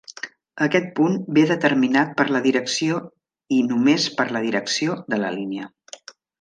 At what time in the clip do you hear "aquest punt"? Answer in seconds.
0.65-1.17